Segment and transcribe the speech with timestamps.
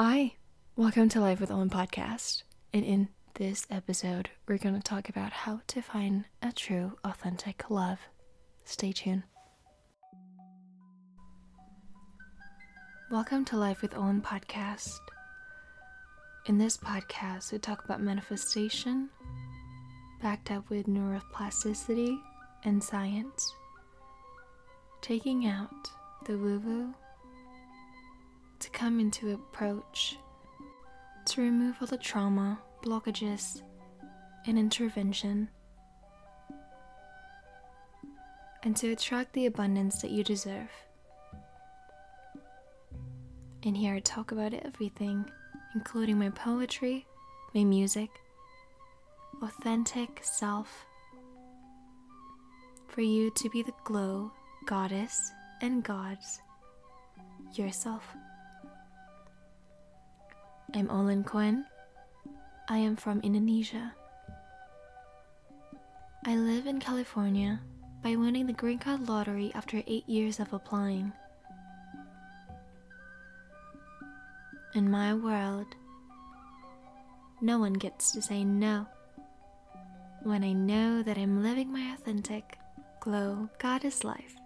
[0.00, 0.34] Hi,
[0.76, 2.44] welcome to Life with Olin podcast.
[2.72, 7.68] And in this episode, we're going to talk about how to find a true, authentic
[7.68, 7.98] love.
[8.64, 9.24] Stay tuned.
[13.10, 15.00] Welcome to Life with Olin podcast.
[16.46, 19.08] In this podcast, we talk about manifestation,
[20.22, 22.16] backed up with neuroplasticity
[22.62, 23.52] and science,
[25.00, 25.90] taking out
[26.24, 26.94] the woo woo
[28.60, 30.16] to come into approach
[31.26, 33.60] to remove all the trauma, blockages,
[34.46, 35.48] and intervention,
[38.62, 40.70] and to attract the abundance that you deserve.
[43.64, 45.30] And here I talk about everything,
[45.74, 47.06] including my poetry,
[47.54, 48.08] my music,
[49.42, 50.86] authentic self,
[52.86, 54.32] for you to be the glow,
[54.64, 56.40] goddess, and gods
[57.54, 58.16] yourself.
[60.74, 61.64] I'm Olin Quinn.
[62.68, 63.94] I am from Indonesia.
[66.26, 67.58] I live in California
[68.02, 71.10] by winning the green card lottery after eight years of applying.
[74.74, 75.68] In my world,
[77.40, 78.86] no one gets to say no
[80.22, 82.58] when I know that I'm living my authentic,
[83.00, 84.36] glow goddess life.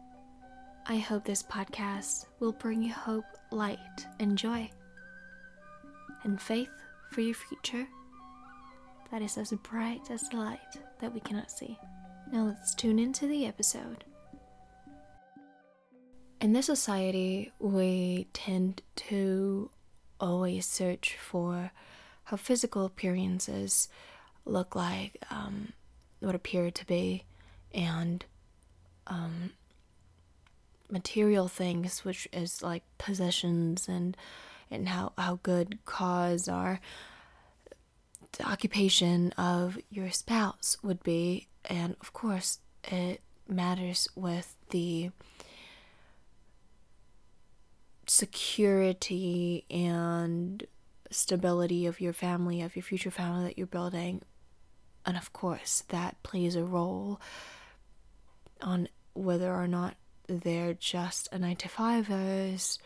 [0.87, 4.71] I hope this podcast will bring you hope, light, and joy
[6.25, 6.71] and faith
[7.11, 7.87] for your future
[9.11, 10.59] that is as bright as the light
[11.01, 11.79] that we cannot see.
[12.33, 14.05] Now let's tune into the episode.
[16.41, 19.71] In this society, we tend to
[20.19, 21.73] always search for
[22.25, 23.89] how physical appearances
[24.47, 25.75] look like, um,
[26.21, 27.25] what appear to be,
[27.75, 28.25] and
[29.07, 29.51] um,
[30.91, 34.17] material things, which is like possessions and
[34.73, 36.81] and how, how good cause or
[38.39, 41.49] the occupation of your spouse would be.
[41.67, 45.11] And of course, it matters with the
[48.07, 50.67] security and
[51.11, 54.23] stability of your family, of your future family that you're building.
[55.05, 57.21] And of course, that plays a role
[58.61, 59.97] on whether or not
[60.27, 62.79] they're just a 9 to 5ers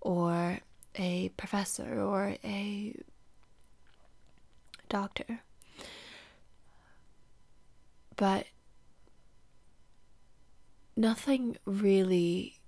[0.00, 0.60] or
[0.96, 2.94] a professor or a
[4.88, 5.40] doctor.
[8.16, 8.46] But
[10.96, 12.58] nothing really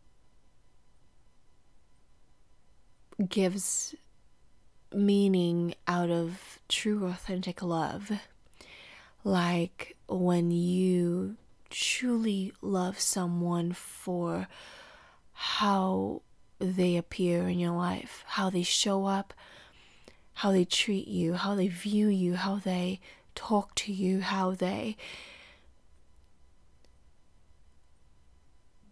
[3.29, 3.95] gives
[4.93, 8.11] meaning out of true, authentic love.
[9.23, 11.37] Like when you
[11.71, 14.49] truly love someone for
[15.33, 16.23] how
[16.59, 19.35] they appear in your life, how they show up,
[20.35, 23.01] how they treat you, how they view you, how they
[23.35, 24.97] talk to you, how they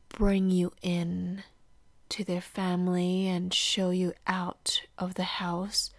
[0.09, 1.43] bring you in
[2.09, 5.91] to their family and show you out of the house,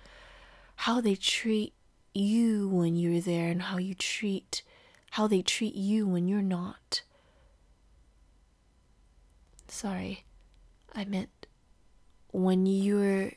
[0.76, 1.74] how they treat
[2.14, 4.62] you when you're there and how you treat
[5.14, 7.04] how they treat you when you're not.
[9.68, 10.24] Sorry,
[10.96, 11.46] I meant
[12.34, 13.32] when you're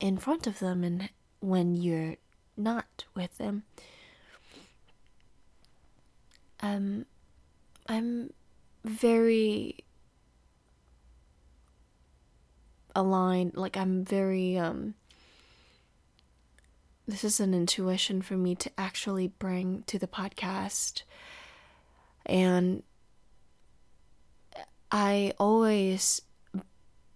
[0.00, 1.08] in front of them and
[1.40, 2.16] when you're
[2.56, 3.62] not with them.
[6.60, 7.06] Um,
[7.88, 8.32] I'm
[8.84, 9.84] very
[12.96, 14.94] aligned, like, I'm very, um,
[17.06, 21.02] this is an intuition for me to actually bring to the podcast.
[22.26, 22.82] And
[24.90, 26.22] I always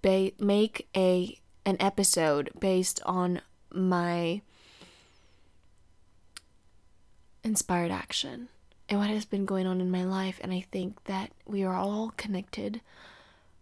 [0.08, 4.40] ba- make a an episode based on my
[7.44, 8.48] inspired action
[8.88, 11.74] and what has been going on in my life and I think that we are
[11.74, 12.80] all connected.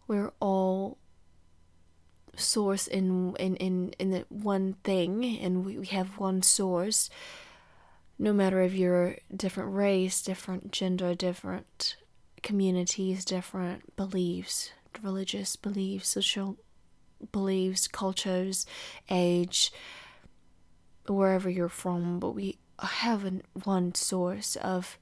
[0.06, 0.98] We're all
[2.36, 7.10] source in in in, in the one thing and we, we have one source
[8.18, 11.96] no matter if you're different race different gender different
[12.42, 14.70] communities different beliefs
[15.02, 16.56] religious beliefs, social
[17.32, 18.66] beliefs, cultures,
[19.10, 19.72] age,
[21.08, 24.98] wherever you're from, but we have an, one source of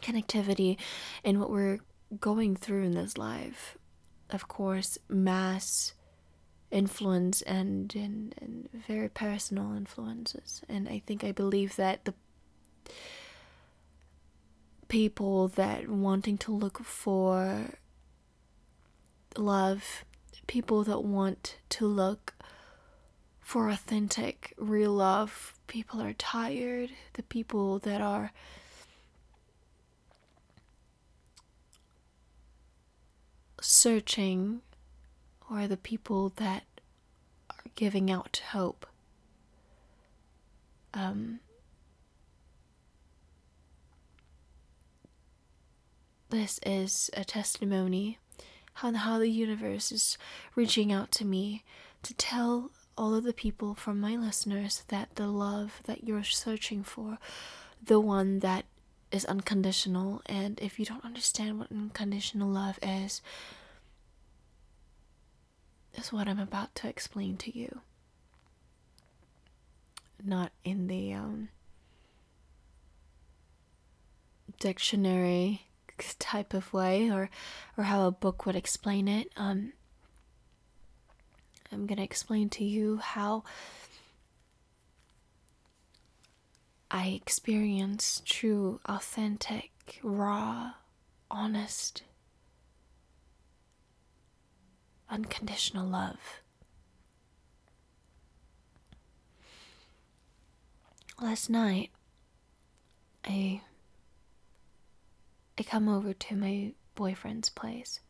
[0.00, 0.76] connectivity
[1.24, 1.80] in what we're
[2.20, 3.76] going through in this life.
[4.30, 5.94] Of course, mass
[6.70, 10.62] influence and, and, and very personal influences.
[10.68, 12.14] And I think I believe that the
[14.88, 17.70] people that wanting to look for
[19.38, 20.04] love
[20.46, 22.34] people that want to look
[23.40, 25.54] for authentic, real love.
[25.66, 26.90] People are tired.
[27.14, 28.32] The people that are
[33.60, 34.60] searching
[35.50, 36.64] or the people that
[37.50, 38.86] are giving out hope.
[40.94, 41.40] Um,
[46.30, 48.18] this is a testimony
[48.74, 50.18] how, how the universe is
[50.54, 51.64] reaching out to me
[52.02, 56.82] to tell all of the people from my listeners that the love that you're searching
[56.82, 57.18] for,
[57.82, 58.64] the one that
[59.10, 63.20] is unconditional, and if you don't understand what unconditional love is,
[65.94, 67.80] is what I'm about to explain to you.
[70.24, 71.48] Not in the um,
[74.58, 75.66] dictionary
[76.18, 77.30] type of way or
[77.76, 79.28] or how a book would explain it.
[79.36, 79.72] Um,
[81.72, 83.44] I'm going to explain to you how
[86.90, 89.70] I experience true, authentic,
[90.02, 90.72] raw,
[91.30, 92.02] honest,
[95.08, 96.42] unconditional love.
[101.20, 101.90] Last night,
[103.24, 103.62] I
[105.58, 108.00] I come over to my boyfriend's place,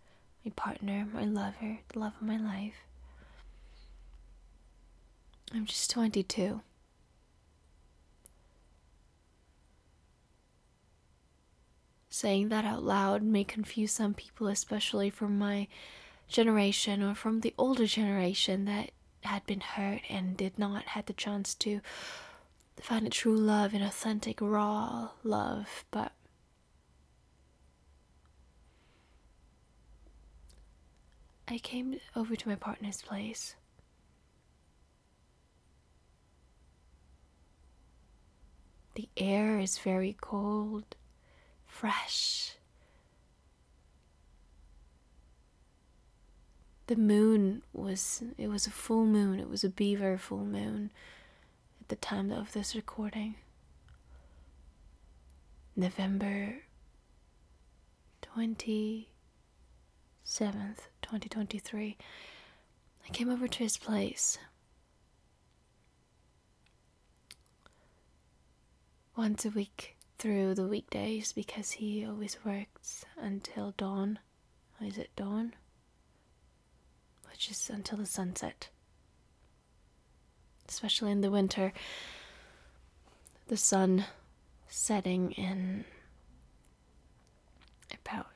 [0.45, 2.85] my partner, my lover, the love of my life.
[5.55, 6.63] I'm just 22.
[12.09, 15.67] Saying that out loud may confuse some people, especially from my
[16.29, 18.91] generation or from the older generation that
[19.23, 21.81] had been hurt and did not had the chance to
[22.81, 26.13] find a true love and authentic raw love but
[31.49, 33.57] I came over to my partner's place
[38.95, 40.97] The air is very cold,
[41.67, 42.57] fresh.
[46.89, 50.91] The moon was, it was a full moon, it was a beaver full moon
[51.81, 53.37] at the time of this recording.
[55.75, 56.65] November
[60.27, 61.97] 27th, 2023.
[63.05, 64.39] I came over to his place.
[69.17, 74.19] once a week through the weekdays because he always works until dawn.
[74.81, 75.55] Oh, is it dawn?
[77.31, 78.69] Which is until the sunset.
[80.69, 81.73] Especially in the winter,
[83.49, 84.07] the sun
[84.69, 85.85] setting in
[87.93, 88.32] about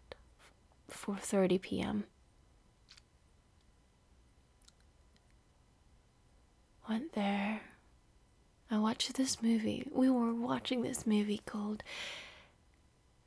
[0.97, 2.05] 4:30 p.m.
[6.89, 7.61] Went there
[8.71, 9.87] I watched this movie.
[9.93, 11.85] We were watching this movie called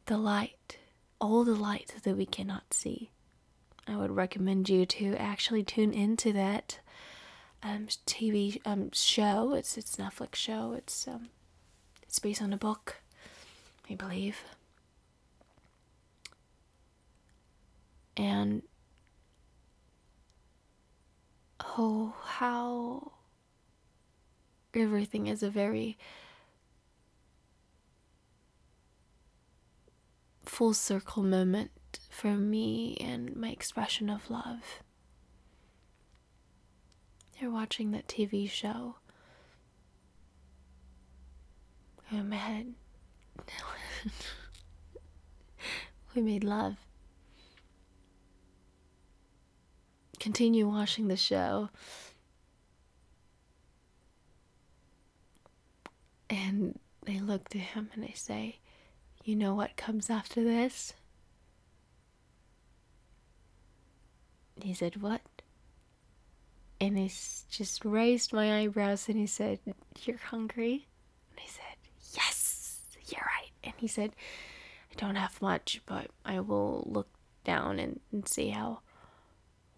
[0.08, 0.78] The Light,
[1.22, 3.10] All the Light That We Cannot See.
[3.88, 6.80] I would recommend you to actually tune into that
[7.64, 9.54] um, TV um, show.
[9.54, 10.74] It's it's Netflix show.
[10.78, 11.30] It's um,
[12.04, 12.98] it's based on a book,
[13.90, 14.44] I believe.
[18.20, 18.64] And
[21.78, 23.14] oh, how
[24.74, 25.98] everything is a very
[30.44, 31.72] full circle moment
[32.10, 34.82] for me and my expression of love.
[37.40, 38.96] You're watching that TV show.
[42.12, 42.74] In my head.
[46.14, 46.76] we made love.
[50.20, 51.70] Continue watching the show.
[56.30, 58.60] And they look to him and they say,
[59.24, 60.94] You know what comes after this?
[64.62, 65.22] He said, What?
[66.82, 67.12] And he
[67.50, 69.60] just raised my eyebrows and he said,
[70.04, 70.88] You're hungry?
[71.32, 71.78] And I said,
[72.14, 73.52] Yes, you're right.
[73.64, 74.12] And he said,
[74.92, 77.08] I don't have much, but I will look
[77.44, 78.82] down and, and see how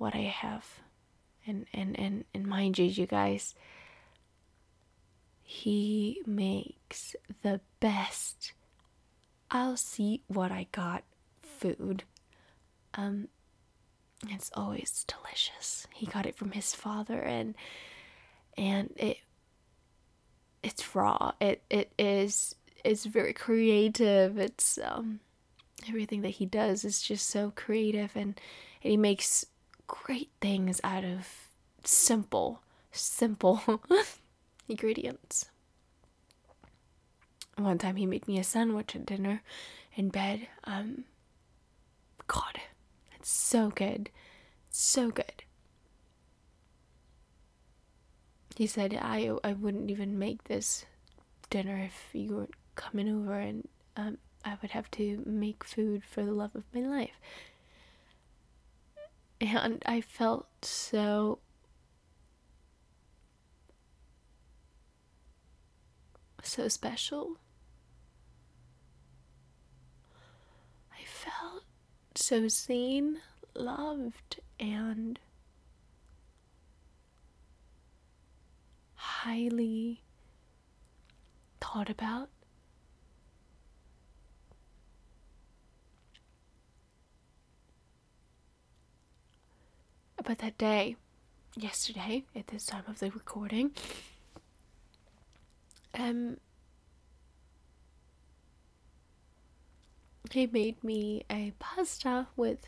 [0.01, 0.65] what I have.
[1.45, 3.55] And, and, and, and mind you, you guys,
[5.43, 8.53] he makes the best
[9.51, 11.03] I'll see what I got
[11.41, 12.03] food.
[12.93, 13.27] Um
[14.29, 15.87] it's always delicious.
[15.93, 17.55] He got it from his father and
[18.57, 19.17] and it
[20.63, 21.33] it's raw.
[21.41, 22.55] It it is
[22.85, 24.37] it's very creative.
[24.37, 25.19] It's um
[25.89, 28.39] everything that he does is just so creative and,
[28.83, 29.45] and he makes
[29.91, 31.27] great things out of
[31.83, 33.61] simple simple
[34.69, 35.45] ingredients.
[37.57, 39.41] One time he made me a sandwich at dinner
[39.95, 40.47] in bed.
[40.63, 41.05] Um,
[42.27, 42.59] God,
[43.15, 44.09] it's so good.
[44.69, 45.43] so good.
[48.55, 50.85] He said I I wouldn't even make this
[51.49, 53.67] dinner if you weren't coming over and
[53.97, 57.19] um, I would have to make food for the love of my life.
[59.41, 61.39] And I felt so
[66.43, 67.37] so special.
[70.91, 71.63] I felt
[72.15, 73.19] so seen,
[73.55, 75.19] loved, and
[78.93, 80.03] highly
[81.59, 82.29] thought about.
[90.23, 90.95] But that day,
[91.55, 93.71] yesterday, at this time of the recording,
[95.97, 96.37] um,
[100.31, 102.65] he made me a pasta with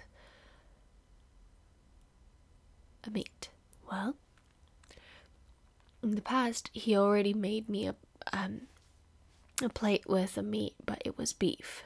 [3.03, 3.49] a meat.
[3.89, 4.15] Well,
[6.01, 7.95] in the past, he already made me a
[8.31, 8.61] um,
[9.61, 11.83] a plate with a meat, but it was beef.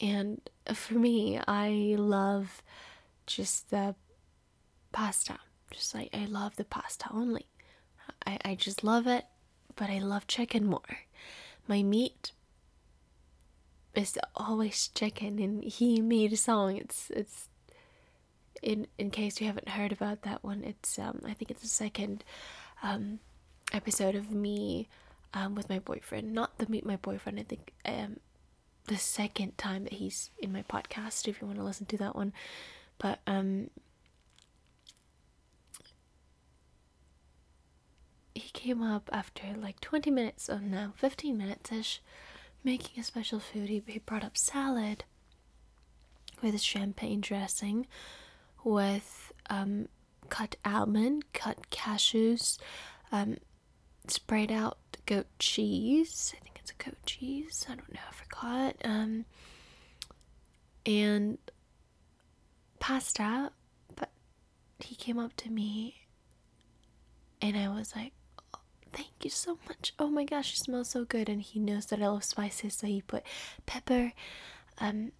[0.00, 0.40] And
[0.72, 2.62] for me, I love
[3.26, 3.94] just the
[4.94, 5.38] pasta.
[5.70, 7.46] Just like I love the pasta only.
[8.26, 9.24] I, I just love it,
[9.76, 11.00] but I love chicken more.
[11.66, 12.32] My meat
[13.94, 16.76] is always chicken and he made a song.
[16.76, 17.48] It's it's
[18.62, 21.68] in in case you haven't heard about that one, it's um I think it's the
[21.68, 22.24] second
[22.82, 23.18] um
[23.72, 24.88] episode of me
[25.34, 26.32] um, with my boyfriend.
[26.32, 27.40] Not the meet my boyfriend.
[27.40, 28.18] I think um,
[28.86, 31.28] the second time that he's in my podcast.
[31.28, 32.32] If you want to listen to that one,
[32.98, 33.70] but um,
[38.34, 40.48] he came up after like twenty minutes.
[40.50, 42.02] Oh no, fifteen minutes ish,
[42.62, 43.68] making a special food.
[43.68, 45.04] He he brought up salad
[46.42, 47.86] with champagne dressing,
[48.64, 49.88] with um,
[50.28, 52.58] cut almond, cut cashews,
[53.12, 53.36] um,
[54.08, 56.34] sprayed out goat cheese.
[56.36, 57.64] I think it's a goat cheese.
[57.68, 58.00] I don't know.
[58.08, 58.76] I forgot.
[58.84, 59.24] Um,
[60.84, 61.38] and
[62.80, 63.52] pasta.
[63.94, 64.10] But
[64.80, 66.06] he came up to me,
[67.40, 68.12] and I was like,
[68.94, 69.92] "Thank you so much.
[69.98, 72.86] Oh my gosh, you smell so good." And he knows that I love spices, so
[72.86, 73.22] he put
[73.66, 74.12] pepper,
[74.78, 75.12] um,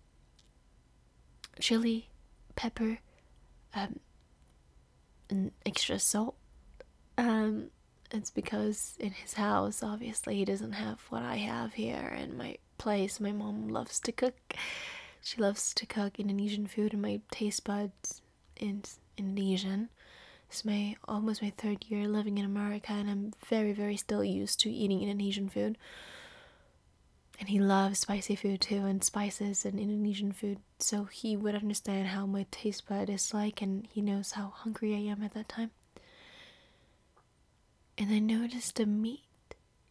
[1.60, 2.08] chili,
[2.56, 2.98] pepper,
[3.74, 4.00] um,
[5.28, 6.36] and extra salt.
[7.18, 7.70] Um,
[8.10, 12.56] it's because in his house, obviously, he doesn't have what I have here in my
[12.78, 13.20] place.
[13.20, 14.54] My mom loves to cook.
[15.22, 18.22] She loves to cook Indonesian food, and my taste buds
[18.60, 19.88] is Indonesian.
[20.54, 24.60] It's my almost my third year living in America, and I'm very, very still used
[24.60, 25.76] to eating Indonesian food.
[27.40, 30.58] And he loves spicy food too, and spices and Indonesian food.
[30.78, 34.94] So he would understand how my taste bud is like, and he knows how hungry
[34.94, 35.72] I am at that time
[37.98, 39.22] and I noticed the meat.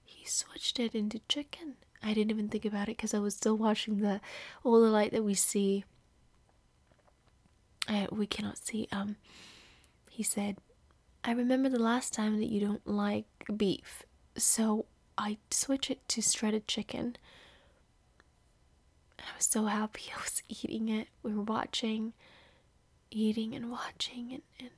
[0.05, 1.75] He switched it into chicken.
[2.01, 4.20] I didn't even think about it because I was still watching the
[4.63, 5.86] all the light that we see.
[7.88, 8.88] Uh, we cannot see.
[8.91, 9.17] Um,
[10.13, 10.58] he said,
[11.24, 13.25] "I remember the last time that you don't like
[13.58, 14.03] beef,
[14.38, 14.86] so
[15.17, 17.17] I switch it to shredded chicken."
[19.17, 20.03] I was so happy.
[20.15, 21.08] I was eating it.
[21.24, 22.13] We were watching,
[23.10, 24.70] eating and watching, and, and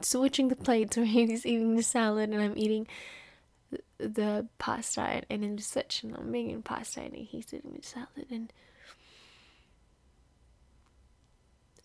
[0.00, 2.86] switching the plates where he's eating the salad and I'm eating
[3.98, 8.52] the pasta and in such and I'm making pasta and he's eating the salad and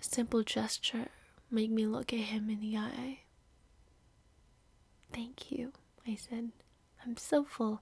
[0.01, 1.09] simple gesture
[1.49, 3.19] made me look at him in the eye.
[5.11, 5.71] Thank you,
[6.05, 6.51] I said.
[7.05, 7.81] I'm so full.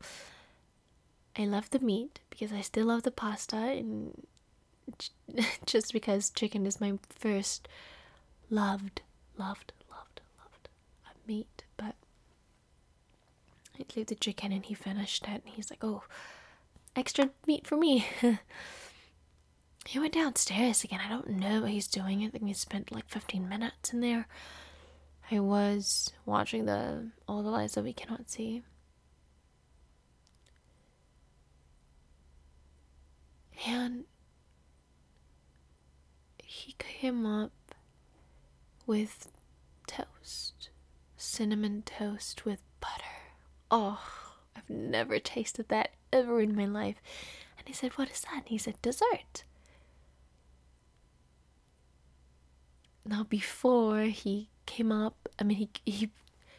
[1.37, 4.25] I love the meat because I still love the pasta and
[5.65, 7.67] just because chicken is my first
[8.49, 9.01] loved
[9.37, 10.69] loved loved, loved
[11.05, 11.95] uh, meat, but
[13.79, 16.03] I gave the chicken and he finished it and he's like, oh,
[16.95, 18.05] extra meat for me.
[19.85, 20.99] he went downstairs again.
[21.05, 22.23] I don't know what he's doing.
[22.23, 24.27] I think he spent like 15 minutes in there.
[25.31, 28.63] I was watching the all the lights that we cannot see.
[33.67, 34.05] And
[36.43, 37.51] he came up
[38.85, 39.29] with
[39.87, 40.69] toast
[41.17, 43.33] cinnamon toast with butter.
[43.71, 43.99] Oh,
[44.55, 47.01] I've never tasted that ever in my life.
[47.57, 48.33] And he said, What is that?
[48.33, 49.43] And he said, Dessert.
[53.05, 55.29] Now, before he came up.
[55.39, 56.09] I mean, he he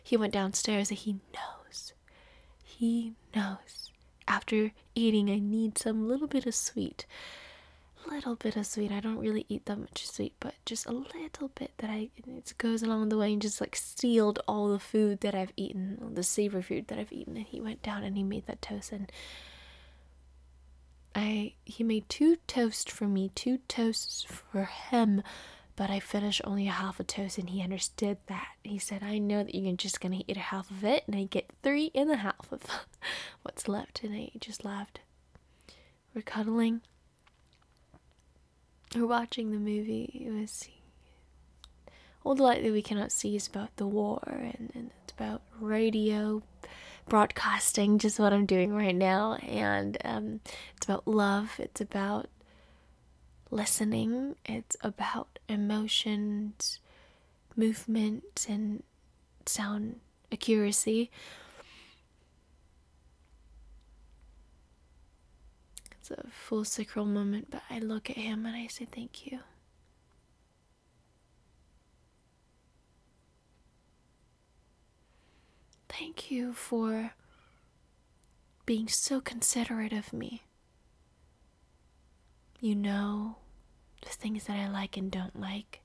[0.03, 1.93] he went downstairs and he knows.
[2.63, 3.91] He knows.
[4.29, 7.07] After eating, I need some little bit of sweet.
[8.09, 8.93] Little bit of sweet.
[8.93, 12.55] I don't really eat that much sweet, but just a little bit that I it
[12.59, 16.23] goes along the way and just like sealed all the food that I've eaten, the
[16.23, 17.37] savory food that I've eaten.
[17.37, 19.11] And he went down and he made that toast and
[21.17, 25.23] I he made two toasts for me, two toasts for him,
[25.77, 28.49] but I finished only a half a toast and he understood that.
[28.65, 31.51] He said, I know that you're just gonna eat half of it and I get
[31.63, 32.63] three and a half of
[33.43, 35.01] what's left and I just laughed.
[36.15, 36.81] We're cuddling.
[38.95, 40.25] We're watching the movie.
[40.27, 40.67] It was
[42.25, 45.43] all the light that we cannot see is about the war and, and it's about
[45.61, 46.43] radio
[47.09, 49.35] broadcasting, just what I'm doing right now.
[49.35, 50.41] And um,
[50.77, 52.29] it's about love, it's about
[53.51, 56.81] listening, it's about emotions,
[57.57, 58.83] movement, and
[59.47, 60.01] sound
[60.33, 61.11] accuracy.
[65.93, 69.41] It's a full sacral moment, but I look at him and I say, Thank you.
[75.89, 77.13] Thank you for
[78.67, 80.43] being so considerate of me.
[82.61, 83.37] You know
[84.07, 85.81] the things that I like and don't like,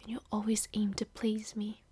[0.00, 1.82] and you always aim to please me.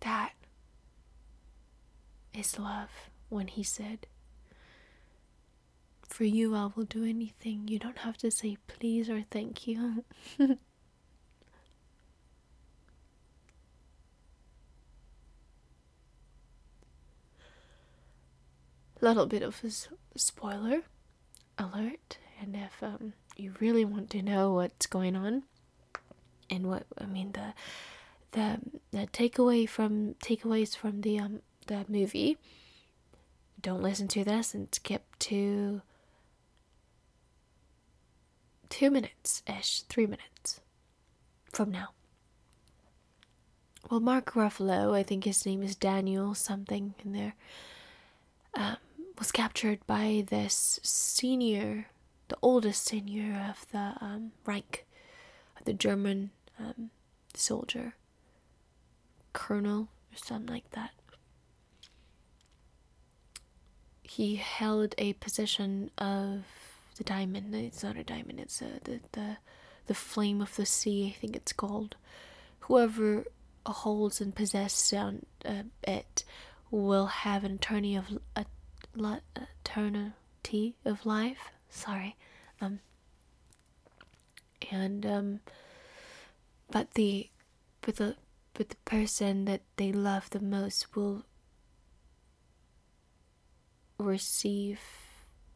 [0.00, 0.32] That
[2.34, 2.90] is love,
[3.28, 4.06] when he said.
[6.08, 7.68] For you, I will do anything.
[7.68, 10.04] You don't have to say please or thank you.
[19.02, 20.82] little bit of a spoiler
[21.58, 25.42] alert, and if um, you really want to know what's going on,
[26.48, 27.54] and what I mean the
[28.32, 28.58] the
[28.90, 32.38] the takeaway from takeaways from the um the movie,
[33.60, 35.82] don't listen to this and skip to
[38.68, 40.60] two minutes ish, three minutes
[41.52, 41.88] from now.
[43.90, 47.34] Well, Mark Ruffalo, I think his name is Daniel something in there,
[48.54, 48.76] um,
[49.18, 51.86] was captured by this senior,
[52.28, 54.86] the oldest senior of the um, rank
[55.58, 56.90] of the German um,
[57.34, 57.94] soldier,
[59.32, 60.90] colonel or something like that.
[64.02, 66.44] He held a position of
[66.96, 67.54] the diamond.
[67.54, 68.40] It's not a diamond.
[68.40, 69.36] It's a, the the
[69.86, 71.14] the flame of the sea.
[71.16, 71.96] I think it's called.
[72.60, 73.24] Whoever
[73.66, 76.24] holds and possesses uh, it
[76.70, 78.44] will have an eternity of a,
[78.98, 81.50] a, eternity of life.
[81.70, 82.16] Sorry,
[82.60, 82.80] um,
[84.70, 85.40] and um,
[86.70, 87.30] but the
[87.80, 88.16] but the
[88.54, 91.24] but the person that they love the most will
[93.98, 94.80] receive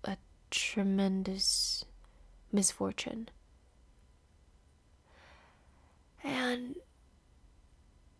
[0.05, 0.17] a
[0.51, 1.85] tremendous
[2.53, 3.29] misfortune.
[6.25, 6.77] And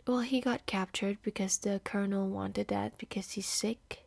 [0.07, 4.06] well, he got captured because the colonel wanted that because he's sick.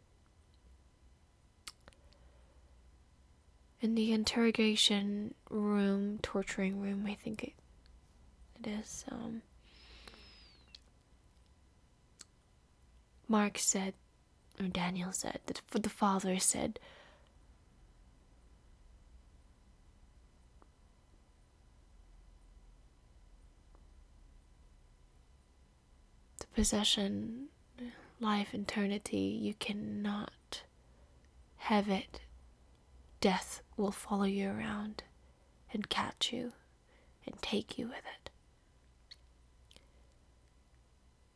[3.81, 7.53] In the interrogation room, torturing room, I think it,
[8.61, 9.05] it is.
[9.09, 9.41] Um,
[13.29, 13.93] Mark said,
[14.59, 16.77] or Daniel said, that the father said,
[26.39, 27.47] the possession,
[28.19, 30.63] life, eternity, you cannot
[31.57, 32.19] have it.
[33.21, 35.03] Death will follow you around
[35.73, 36.53] and catch you
[37.25, 38.29] and take you with it.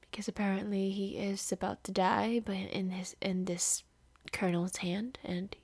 [0.01, 3.83] Because apparently he is about to die, but in his in this
[4.31, 5.55] colonel's hand, and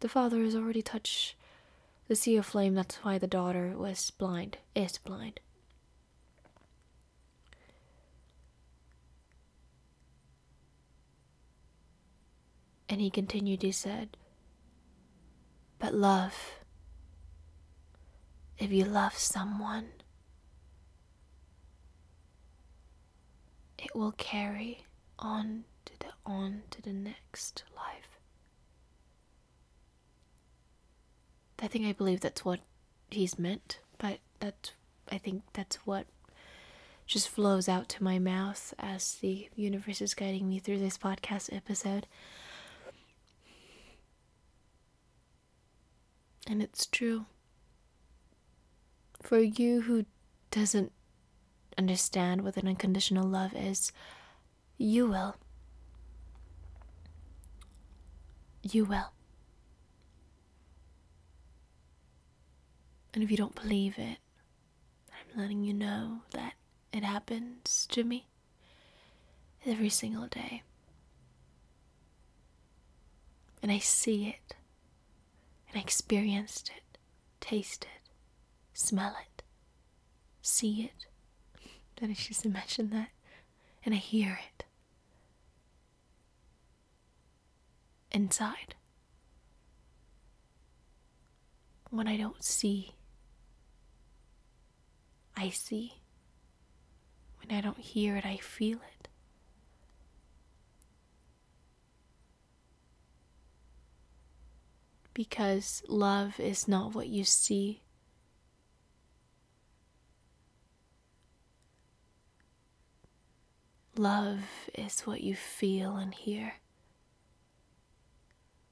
[0.00, 1.34] the father has already touched
[2.08, 2.74] the sea of flame.
[2.74, 5.40] That's why the daughter was blind, is blind.
[12.88, 14.16] And he continued, he said,
[15.88, 16.34] But love,
[18.58, 19.86] if you love someone,
[23.78, 24.84] it will carry
[25.18, 28.18] on to the on to the next life.
[31.58, 32.60] I think I believe that's what
[33.10, 34.72] he's meant, but that
[35.10, 36.04] I think that's what
[37.06, 41.50] just flows out to my mouth as the universe is guiding me through this podcast
[41.50, 42.06] episode.
[46.48, 47.26] And it's true.
[49.22, 50.06] For you who
[50.50, 50.92] doesn't
[51.76, 53.92] understand what an unconditional love is,
[54.78, 55.36] you will.
[58.62, 59.12] You will.
[63.12, 64.18] And if you don't believe it,
[65.12, 66.54] I'm letting you know that
[66.92, 68.26] it happens to me
[69.66, 70.62] every single day.
[73.62, 74.54] And I see it,
[75.68, 76.98] and I experienced it,
[77.40, 78.10] taste it,
[78.72, 79.42] smell it,
[80.42, 81.06] see it.
[81.96, 83.10] Did I just imagine that?
[83.84, 84.64] And I hear it.
[88.10, 88.74] Inside.
[91.90, 92.92] When I don't see,
[95.36, 95.94] I see.
[97.40, 98.97] When I don't hear it, I feel it.
[105.18, 107.82] Because love is not what you see.
[113.96, 116.54] Love is what you feel and hear.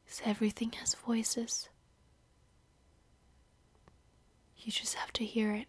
[0.04, 1.68] Because everything has voices.
[4.56, 5.66] You just have to hear it.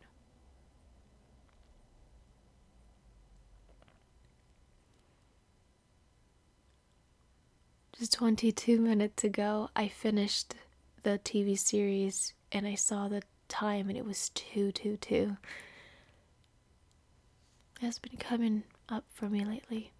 [7.98, 10.54] Just 22 minutes ago, I finished
[11.04, 15.38] the TV series and I saw the time and it was 222.
[17.82, 19.92] It has been coming up for me lately.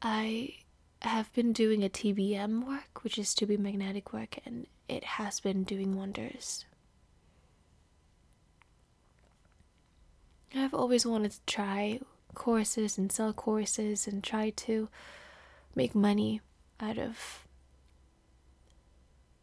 [0.00, 0.54] I
[1.02, 5.40] have been doing a TBM work, which is to be magnetic work, and it has
[5.40, 6.64] been doing wonders.
[10.54, 12.00] I've always wanted to try
[12.34, 14.88] courses and sell courses and try to
[15.74, 16.40] make money
[16.80, 17.46] out of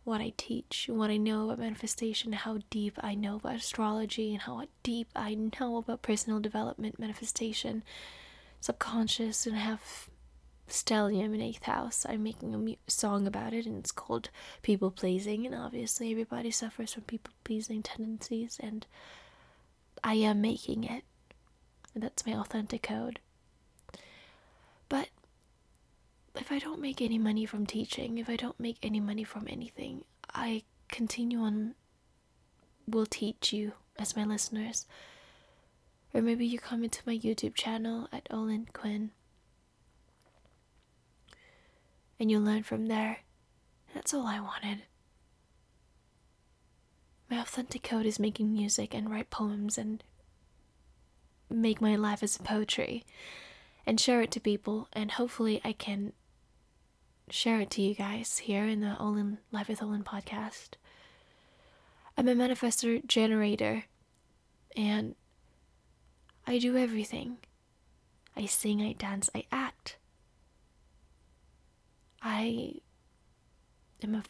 [0.06, 4.42] what I teach, what I know about manifestation, how deep I know about astrology, and
[4.44, 7.84] how deep I know about personal development, manifestation,
[8.62, 10.10] subconscious, and have
[10.70, 12.06] stellium in eighth house.
[12.08, 14.30] I'm making a mu- song about it, and it's called
[14.62, 15.46] people pleasing.
[15.46, 18.86] And obviously, everybody suffers from people pleasing tendencies, and
[20.04, 21.04] I am making it.
[21.96, 23.20] That's my authentic code.
[24.90, 25.10] But
[26.36, 29.48] if I don't make any money from teaching, if I don't make any money from
[29.50, 30.04] anything,
[30.34, 31.76] I continue on,
[32.88, 34.86] will teach you as my listeners.
[36.14, 39.12] Or maybe you come into my YouTube channel at Olin Quinn
[42.20, 43.20] and you learn from there.
[43.94, 44.84] That's all I wanted.
[47.30, 50.04] My authentic code is making music and write poems and
[51.50, 53.04] make my life as poetry
[53.86, 56.14] and share it to people and hopefully I can
[57.30, 60.72] share it to you guys here in the Olin Life with Olin podcast.
[62.18, 63.86] I'm a manifestor generator
[64.76, 65.16] and
[66.48, 67.38] I do everything.
[68.38, 69.98] I sing, I dance, I act.
[72.22, 72.76] I
[74.04, 74.24] am a.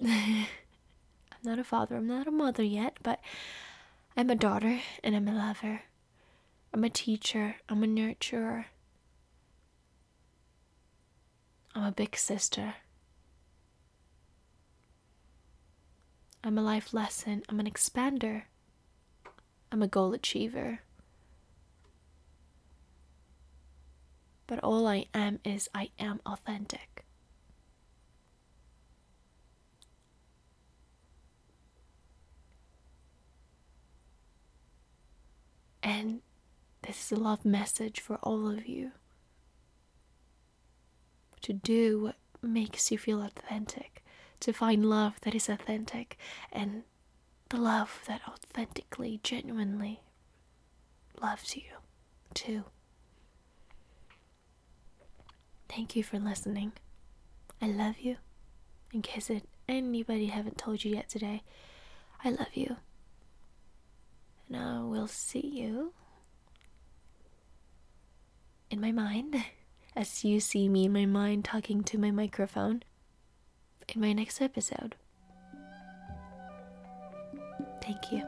[0.04, 3.20] I'm not a father, I'm not a mother yet, but
[4.16, 5.82] I'm a daughter and I'm a lover.
[6.72, 8.66] I'm a teacher, I'm a nurturer.
[11.74, 12.74] I'm a big sister.
[16.42, 17.42] I'm a life lesson.
[17.48, 18.42] I'm an expander.
[19.70, 20.80] I'm a goal achiever.
[24.46, 27.04] But all I am is I am authentic.
[35.82, 36.22] And
[36.88, 38.92] this is a love message for all of you
[41.42, 44.02] to do what makes you feel authentic,
[44.40, 46.16] to find love that is authentic,
[46.50, 46.84] and
[47.50, 50.00] the love that authentically, genuinely
[51.20, 51.64] loves you
[52.32, 52.64] too.
[55.68, 56.72] Thank you for listening.
[57.60, 58.16] I love you.
[58.94, 61.42] In case it, anybody haven't told you yet today,
[62.24, 62.76] I love you.
[64.48, 65.92] And I will see you
[68.70, 69.36] in my mind
[69.96, 72.82] as you see me in my mind talking to my microphone
[73.88, 74.94] in my next episode.
[77.82, 78.22] Thank you.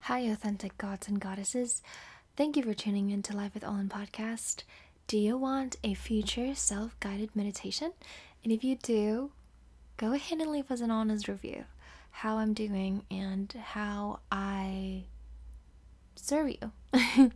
[0.00, 1.82] Hi, authentic gods and goddesses.
[2.36, 4.62] Thank you for tuning in to Life with Olin podcast.
[5.08, 7.92] Do you want a future self guided meditation?
[8.44, 9.32] And if you do,
[9.96, 11.64] go ahead and leave us an honest review
[12.10, 15.04] how I'm doing and how I
[16.18, 16.72] serve you.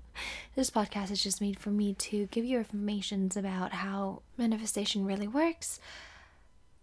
[0.54, 5.28] this podcast is just made for me to give you informations about how manifestation really
[5.28, 5.80] works.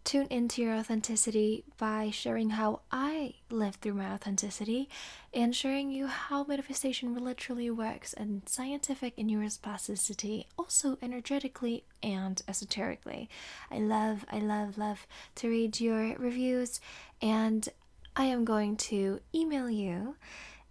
[0.06, 4.90] Tune into your authenticity by sharing how I live through my authenticity
[5.34, 13.30] and sharing you how manifestation literally works and scientific in neuroplasticity, also energetically and esoterically.
[13.70, 16.80] I love, I love, love to read your reviews
[17.22, 17.68] and
[18.16, 20.16] I am going to email you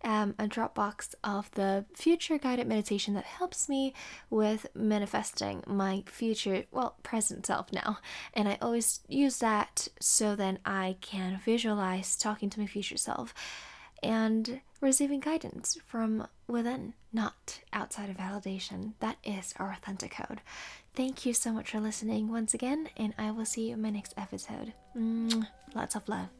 [0.04, 3.94] um, a Dropbox of the future guided meditation that helps me
[4.30, 7.98] with manifesting my future, well, present self now.
[8.34, 13.34] And I always use that so then I can visualize talking to my future self
[14.02, 18.92] and receiving guidance from within, not outside of validation.
[19.00, 20.40] That is our authentic code.
[20.94, 23.90] Thank you so much for listening once again, and I will see you in my
[23.90, 24.72] next episode.
[25.74, 26.37] Lots of love.